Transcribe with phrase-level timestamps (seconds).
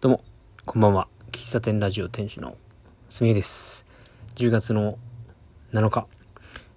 [0.00, 0.20] どうも、
[0.64, 1.08] こんばんは。
[1.32, 2.56] 喫茶店ラジオ店主の
[3.10, 3.84] すみえです。
[4.36, 4.96] 10月の
[5.72, 6.06] 7日、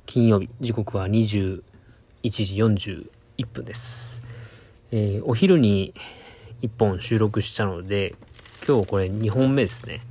[0.07, 1.61] 金曜日、時刻は21
[2.23, 3.03] 時
[3.43, 4.23] 41分です。
[4.91, 5.93] えーお昼に
[6.63, 8.15] 1本収録したので、
[8.67, 10.01] 今日これ2本目ですね。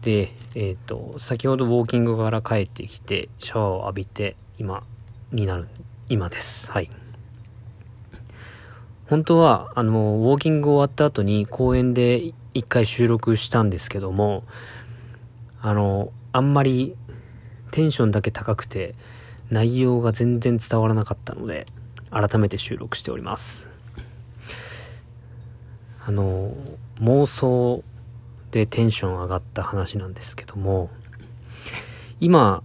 [0.00, 4.84] で、えっ、と、先ほどウォーキングから帰ってきて、シャワーを浴びて、今
[5.32, 5.68] になる、
[6.08, 6.70] 今です。
[6.72, 6.88] はい。
[9.08, 14.42] 本当は、あの、ウォーキング終わった後に公園で一回収録したんですけども、
[15.60, 16.96] あの、あんまり
[17.70, 18.94] テンションだけ高くて、
[19.48, 21.66] 内容が全然伝わらなかったので、
[22.10, 23.68] 改めて収録しております。
[26.04, 26.52] あの、
[26.98, 27.84] 妄想
[28.50, 30.90] でテンション上がった話なんですけども、
[32.18, 32.64] 今、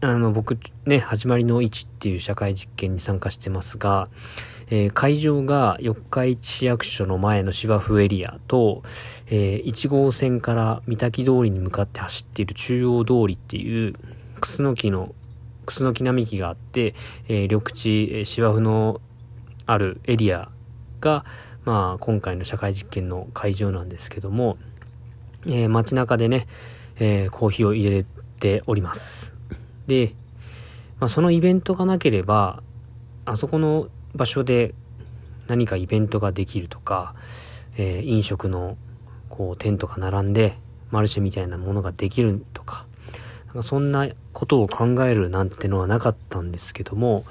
[0.00, 4.08] あの、僕ね、始まりの1っていう社会実験に参加してますが、
[4.70, 8.82] えー会場が四日市市役所の前の芝生エリアと、
[9.26, 13.94] えー1号線から三滝通りに向かって走っている中央通りっていう、
[14.40, 15.14] クスノキの、
[15.66, 16.94] クスノキ並木があって、
[17.28, 19.00] えー緑地、芝生の
[19.66, 20.48] あるエリア
[21.00, 21.24] が、
[21.64, 24.56] まあ、今回の社会実験の会場なんですけども、
[25.46, 26.46] えー街中でね、
[26.96, 28.06] えーコーヒーを入れ
[28.38, 29.34] ております。
[29.88, 30.14] で、
[31.00, 32.62] まあ、そのイベントがなければ、
[33.24, 34.74] あそこの場所で
[35.48, 37.14] 何かイベントができるとか、
[37.76, 38.76] えー飲食の
[39.28, 40.56] こうテントが並んで
[40.90, 42.86] マルシェみたいなものができるとか、
[43.46, 47.24] なんかそんなことを考えるなんてのはなかったんですけども、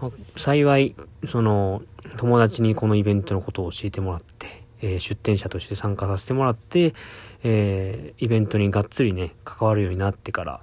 [0.00, 0.94] まあ幸い、
[1.26, 1.82] その
[2.16, 6.94] 友達にこのイベントのことを教えてもらって、えー出店者として参加させてもらって、
[7.42, 10.60] えーイベントにがっつりね、関わるようになってから、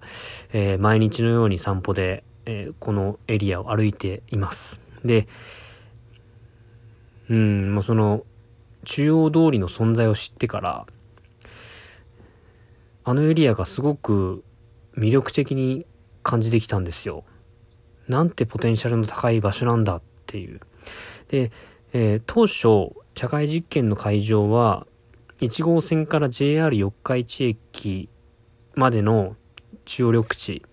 [0.53, 4.84] え毎日のように散歩で、えこのエリアを歩いています。
[5.06, 5.28] で、
[7.30, 8.23] うん、もうその、
[8.84, 10.86] 中央通りの存在を知ってから、
[13.03, 14.44] あのエリアがすごく
[14.98, 15.86] 魅力的に
[16.23, 17.23] 感じてきたんですよ。
[18.08, 20.60] なんてポテンシャルの高い場所なんだっていう。
[21.30, 21.52] で、
[21.94, 24.86] えー当初、社会実験の会場は、
[25.42, 28.10] 1号線から JR 四日市駅
[28.73, 29.36] までの
[29.86, 30.64] 中央緑地、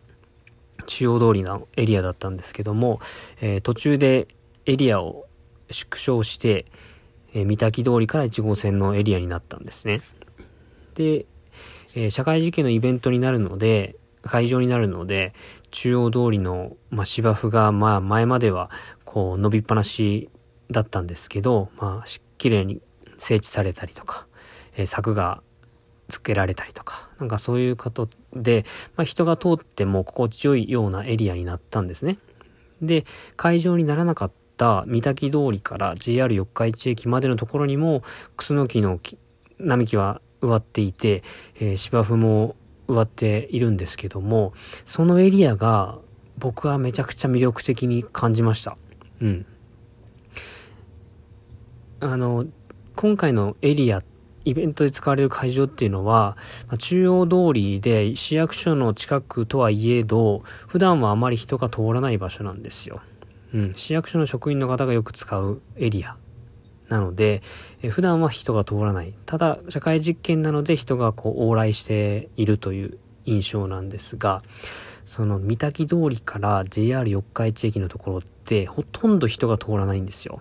[0.83, 2.99] 中央通りのエリアだったんですけども、
[3.41, 4.29] えー途中で
[4.67, 5.27] エリアを
[5.71, 6.67] 縮小して、
[7.35, 10.01] えー三滝通りから1号線のエリアになったんですね。
[10.95, 11.27] で、
[11.95, 15.35] えー社会実験のイベントになるので、会場になるので、
[15.71, 18.71] 中央通りの、まあ、芝生が、まあ、前までは、
[19.05, 20.31] こう、伸びっぱなし
[20.71, 22.81] だったんですけど、まあ、綺麗に
[23.19, 24.27] 整地されたりとか、
[24.77, 25.43] えー柵が
[26.13, 32.19] つけられたりとか、なんかそういうことで、まあ、人が通っても心地よいようなエリアになったんですね。
[32.83, 33.05] で、
[33.37, 38.03] 会場にならなかった三滝通りから JR 四日市駅までのところにも、
[38.37, 39.17] クスノキの木
[39.59, 41.23] 並木は植わっていて、
[41.59, 42.57] えー芝生も
[42.89, 44.53] 植わっているんですけども、
[44.85, 45.99] そのエリアが
[46.37, 48.77] 僕はめちゃくちゃ魅力的に感じました。
[49.23, 49.47] うん。
[52.01, 52.45] あの、
[52.97, 54.12] 今回のエリアって、
[54.45, 56.37] イベントで使われる会場っていうのは、
[56.69, 63.01] ま中央通りで市役所の近くとはいえど、普段はあまり人が通らない場所なんですよ。
[63.55, 66.17] うん、市役所の職員の方がよく使うエリア
[66.89, 67.43] なので、
[67.83, 69.15] え普段は人が通らない。
[69.27, 74.43] ただ、社会実験なので人がこう往来しているという印象なんですが、
[75.07, 80.41] その三滝通りから JR 四日市駅のところってほとんど人が通らないんですよ。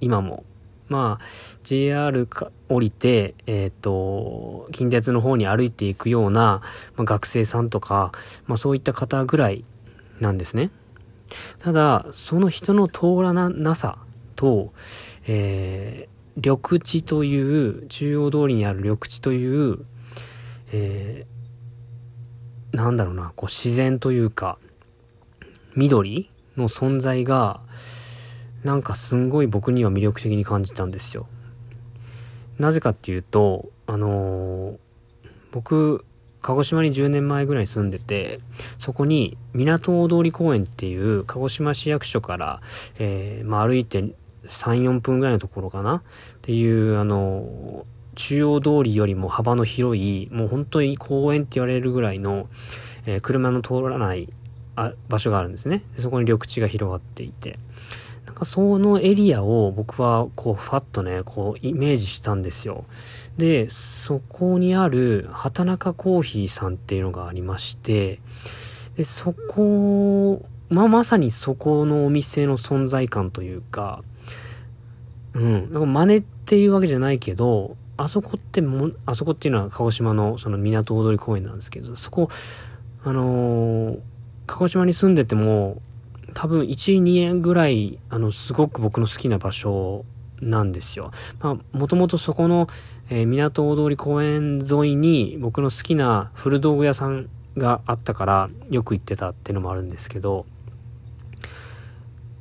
[0.00, 0.44] 今も。
[0.94, 1.24] まあ、
[1.64, 6.62] JR か降りて、えっ、と、近鉄の方に歩いていくような、
[6.96, 8.12] まあ、学生さんとか、
[8.46, 9.64] まあそういった方ぐらい
[10.20, 10.70] なんですね。
[11.58, 13.98] ただ、その人の通らななさ
[14.36, 14.72] と、
[15.26, 19.78] えー緑地という、中央通りにある緑地という、
[20.72, 24.58] えーなんだろうな、こう自然というか、
[25.76, 27.60] 緑の存在が、
[28.64, 31.26] なんかすんごい僕には魅力的に感じたんですよ。
[32.58, 34.76] なぜかっていうと、あのー
[35.52, 36.04] 僕、
[36.42, 38.40] 鹿児島に10年前ぐらいに住んでて、
[38.78, 42.60] そこに港大通公園っていう鹿児島市役所から、
[42.98, 44.00] えーまあ歩いて
[44.46, 45.96] 3、4分ぐらいのところかな？
[45.96, 46.02] っ
[46.42, 52.48] ていう、あのー中央通りよりも幅の広い、もう本当に公園って言われるぐらいの、
[53.06, 54.28] えー車の通らない
[54.76, 55.82] あ場所があるんですね。
[55.98, 57.58] そこに緑地が広がっていて。
[58.34, 62.84] んかそのエリアを僕はこうファッとね、こうイメージしたんですよ。
[63.36, 68.20] で、そこにある畑中コーヒーさんっていうのがありまして、
[68.96, 74.02] で、そこ、まあ、まさにそこのお店の存在感というか、
[75.34, 75.72] うん。
[75.72, 82.28] なんか真似っていうわけじゃないけど、あそこっても、あそこっていうのは鹿児島のその港大通公園なんですけど、そこ、
[83.04, 83.98] あのー、
[84.46, 85.80] 鹿児島に住んでても、
[86.34, 90.04] 多分1、2円ぐらい、あの、すごく僕の好きな場所
[90.40, 91.10] なんですよ。
[91.40, 92.66] まあ、もともとそこの、
[93.08, 100.46] えー、港大通公園沿いに僕の好きな古道具屋さんがあったからよく行ってたっていうのもあるんですけど、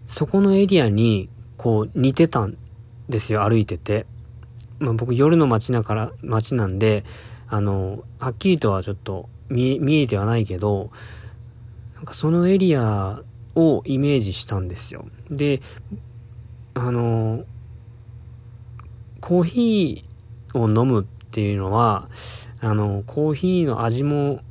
[0.08, 2.58] そこのエリアにこう似てたん
[3.10, 4.06] ですよ、歩いてて。
[4.80, 7.06] まあ、僕夜の街だから、街なんで、
[7.48, 10.92] あの、はっきりとはちょっと見見えてはないけど、
[11.96, 13.22] なんかそのエリア
[13.56, 15.06] をイメージしたんですよ。
[15.30, 15.62] で、
[16.74, 17.46] あの、
[19.22, 22.10] コーヒーを飲むっていうのは、
[22.60, 24.42] あの、コーヒーの味も、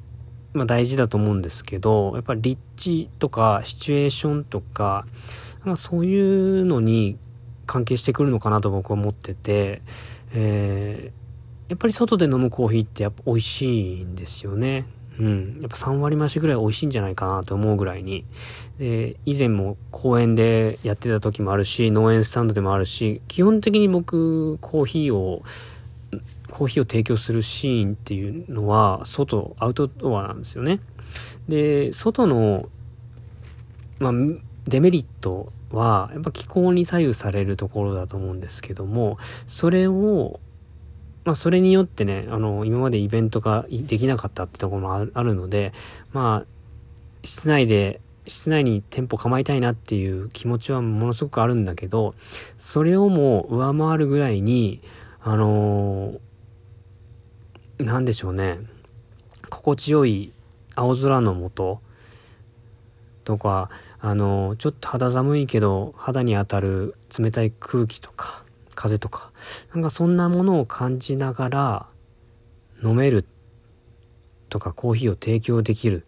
[0.52, 5.06] まあ、大事だと思うんですけど、やっぱり立地とかシチュエーションとか、
[5.64, 7.18] なんかそういうのに
[7.66, 9.82] 関係してくるのかなと僕は思ってて、
[10.34, 14.84] えー、やっぱり外で飲むコーヒーってやっぱ美味しいんですよね。
[15.18, 15.58] うん。
[15.60, 18.24] やっぱ3割増しぐらい美味しいんじゃないかなと思うぐらいに。
[18.78, 25.42] で、以前も公園でやってた時もあるし、農園スタンドでもあるし、基本的に僕、コーヒーを、
[26.50, 30.80] コーヒーを提供するシーンっていうのは、外、アウトドアなんですよね。
[31.48, 32.68] で、外の、
[33.98, 34.12] まあ、
[34.66, 40.40] デメリットは、やっぱ気候に左右されるところだと思うんですけども、それを、
[41.24, 45.72] まあ、それによってね、あの、今までイベントができなかったってところもあるので、
[46.12, 46.46] まあ、
[47.24, 52.14] 室内で、室内に店舗構えたいなっていう気持ちはものすごくあるんだけど、
[52.58, 54.80] それをもう上回るぐらいに、
[55.20, 58.58] あのー、なんでしょうね、
[59.50, 60.32] 心地よい
[60.74, 61.80] 青空の下、
[63.24, 63.70] とか、
[64.00, 68.41] あのー、ちょっと肌寒いけど、肌に当たる冷たい空気とか、
[68.74, 69.32] 風とか、
[69.74, 71.86] なんかそんなものを感じながら
[72.84, 73.26] 飲める
[74.48, 76.06] とかコーヒーを提供できる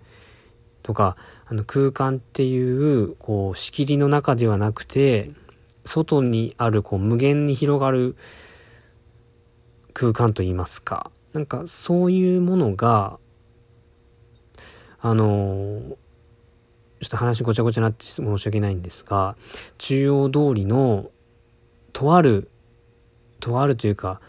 [0.83, 1.17] とか、
[1.47, 5.31] あの空間っていうこう仕切りの中ではなくて、
[5.85, 8.17] 外にあるこう無限に広がる
[9.93, 13.19] 空間といいますか、なんかそういうものが、
[15.01, 15.97] あの
[17.01, 19.37] ちょっと話ごちゃごちゃになって申し訳ないんですが、
[19.77, 21.11] 中央通りの
[21.93, 22.51] とある
[23.45, 24.23] とあるというか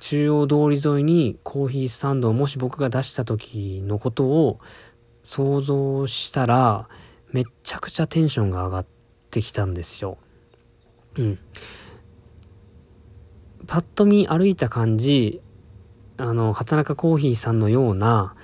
[0.00, 4.60] 中央通り沿いにコーヒースタンドをもし僕が出した時のことを
[5.22, 6.86] 想像したら
[7.32, 8.86] めっちゃくちゃテンションが上がっ
[9.30, 10.18] てきたんですよ。
[11.16, 11.38] うん。
[13.66, 15.40] パッと見歩いた感じ
[16.18, 18.34] あの畑中コーヒーさんのような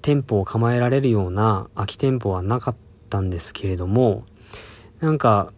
[0.00, 2.76] 店舗を構えられるような空き店舗はなかっ
[3.10, 4.24] たんですけれども
[5.00, 5.52] なんか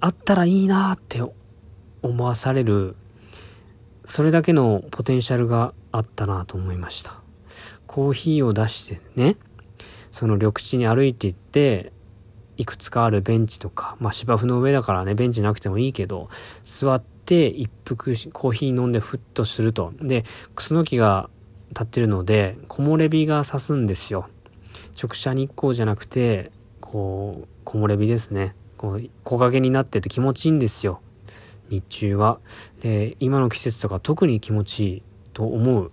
[0.00, 1.22] あったらいいなって
[2.08, 2.96] 思わされる
[4.04, 7.20] それだけのポテンシャルがあったなと思いました。
[7.86, 9.36] コーヒーを出してね
[10.10, 11.92] その緑地に歩いていって
[12.56, 16.28] いくつかあるベンチとかまあ芝生の上だからねベンチなくてもいいけど
[16.64, 19.92] 座って一服コーヒー飲んでふっとすると。
[20.00, 20.24] で
[20.54, 21.28] クスノキが
[21.70, 24.28] 立ってるので木漏れ日が差すんですよ。
[25.00, 26.50] 直射日光じゃなくて
[26.80, 28.54] こう木漏れ日ですね。
[28.78, 31.00] こう木陰になってて気持ちいいんですよ。
[31.68, 32.38] 日中は。
[32.80, 35.92] で、今の季節とか特に気持ちいいと思う。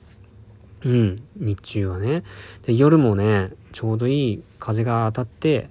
[0.83, 2.23] うん、日中はね。
[2.65, 5.69] で、夜もね、ちょうどいい風が当たって、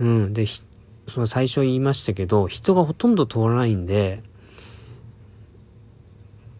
[0.00, 4.22] うん、で、その最初言いましたけど、人がほとんど通らないんで、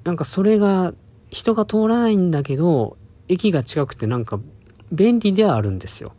[0.04, 0.94] なんかそれが、
[1.30, 2.96] 人が通らないんだけど、
[3.28, 4.38] 駅が近くてなんか
[4.92, 6.12] 便利ではあるんですよ。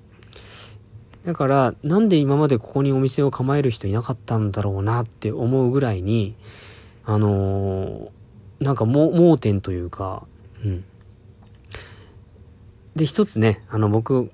[1.25, 6.35] だから、なんで今までここにお店を構える人いなかったんだろうなって思うぐらいに、
[7.03, 10.27] あのー、なんか盲点というか、
[10.63, 10.83] うん。
[12.95, 14.31] で、一つね、あの僕、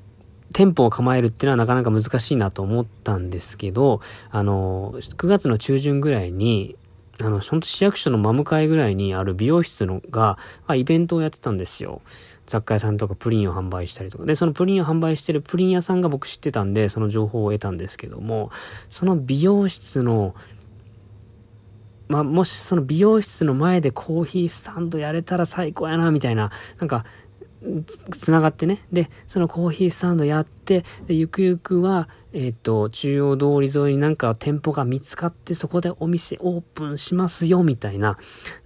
[0.54, 6.76] 店舗を構えるっていうのはなかなか難しいなと思ったんですけど、あの、9月の中旬ぐらいに、
[7.24, 10.38] あの、ほんと市役所の真向かいぐらいにある美容室のが、
[10.68, 12.02] あ、イベントをやってたんですよ。
[12.48, 14.26] 雑貨屋さんとかプリンを販売したりとか。
[14.26, 18.52] で、そのプリンを販売してるプリン屋さんが僕知ってたんで、その情報を得たんですけども、
[18.90, 20.36] その美容室の、
[22.08, 27.06] まあ、もしその美容室の前でコーヒースタンドやれたら最高やな、みたいな、なんか、
[28.12, 28.86] つながってね。
[28.92, 38.18] で、そのコーヒースタンドやって、でゆくゆくは、えっ、ー、と、中央通り沿いになんか店舗が見つかって、そこでお店オープンしますよ、みたいな、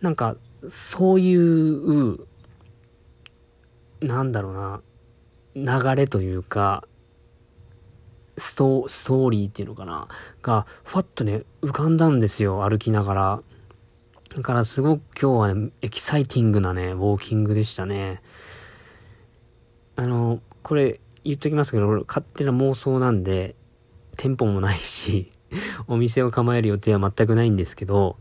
[0.02, 0.38] なんか、
[0.68, 2.20] そういう、
[4.02, 4.54] なんだろう
[5.56, 6.86] な、流れというか、
[8.38, 10.08] ストストーリーっていうのかな
[10.42, 13.42] が、ふわっとね、浮かんだんですよ、歩きながら。
[14.36, 18.22] だからすごく今日はね、エキサイティングなね、ウォーキングでしたね。
[20.66, 23.54] これ言っときますけど、勝手な妄想なんで、
[24.18, 25.32] 店舗もないし、
[25.88, 28.18] お店を構える予定は全くないんですけど、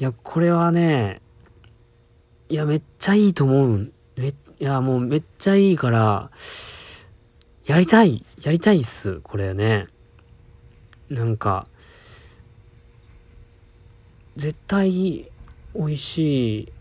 [0.00, 1.22] いや、これはね、
[2.48, 3.92] いや、めっちゃいいと思う。
[4.16, 6.32] め、いや、もうめっちゃいいから、
[7.66, 9.86] やりたい、やりたいっす、これね。
[11.10, 11.68] なんか、
[14.34, 15.30] 絶対
[15.76, 16.72] 美味し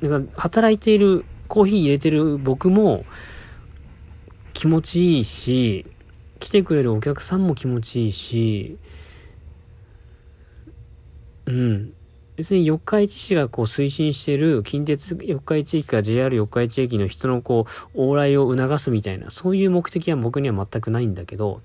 [0.00, 0.06] い。
[0.06, 3.04] なんか、働いている、コーヒー入れてる僕も
[4.52, 5.84] 気持ちいいし、
[6.38, 8.78] 来てくれるお客さんも気持ちいいし、
[11.46, 11.92] うん。
[12.36, 21.62] 別に四日市市がこう推進してる近鉄四日市駅か JR 四日市駅の人のこう往来を促すみたいな、そういう目的は僕には全くないんだけど、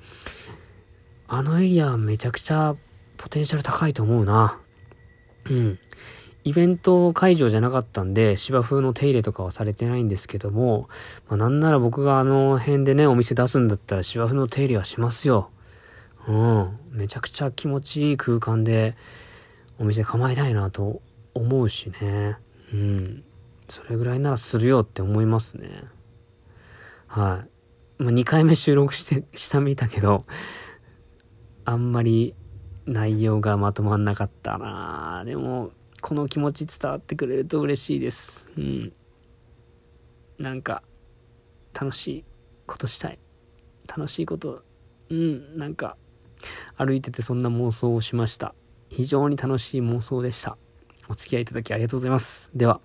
[1.27, 2.75] あのエリアめちゃくちゃ
[3.17, 4.59] ポテンシャル高いと思うな。
[5.49, 5.79] うん。
[6.45, 10.87] イベント会場じゃなかったんで、芝生の手入れとかはされてないんですけども、
[11.27, 15.49] まあ、なんなら僕があの辺でね、お店出すんだったら芝生の手入れはしますよ。
[16.27, 16.79] うん。
[16.91, 18.95] めちゃくちゃ気持ちいい空間で、
[19.79, 21.01] お店構えたいなと
[21.33, 22.37] 思うしね。
[22.71, 23.23] うん。
[23.67, 25.83] それぐらいならするよって思いますね。
[27.07, 27.43] は
[27.99, 28.03] い。
[28.03, 30.27] まあ、2回目収録して、したみたけど、
[31.65, 32.35] あんまり
[32.85, 35.71] 内容がまとまんなかったなでも、
[36.05, 38.51] この気持ち伝わってくれると嬉しいです。
[38.55, 38.93] うん。
[40.37, 40.83] なんか、
[41.73, 42.25] 楽しい
[42.67, 43.17] ことしたい。
[43.87, 44.61] 楽しいこと、
[45.09, 45.97] うん、なんか、
[46.77, 48.53] 歩いててそんな妄想をしました。
[48.89, 50.59] 非常に楽しい妄想でした。
[51.09, 52.51] お付き合いいただきありがとうございます。
[52.53, 52.81] では、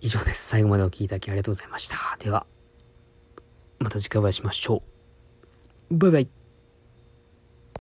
[0.00, 0.46] 以上です。
[0.46, 1.96] 最後までお聴きいただきありがとうございました。
[2.20, 2.46] では、
[3.80, 4.84] また次回お会いしましょ
[5.90, 5.96] う。
[5.96, 6.35] バイバイ。